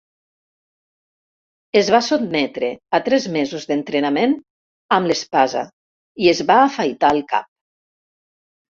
Es 1.81 1.91
va 1.97 1.99
sotmetre 2.07 2.71
a 2.99 3.01
tres 3.11 3.29
mesos 3.37 3.69
d'entrenament 3.73 4.35
amb 4.99 5.13
l'espasa 5.15 5.65
i 6.27 6.35
es 6.37 6.45
va 6.53 6.61
afaitar 6.67 7.17
el 7.21 7.27
cap. 7.33 7.51